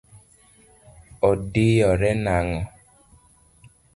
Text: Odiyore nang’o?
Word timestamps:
Odiyore 1.29 2.11
nang’o? 2.25 2.59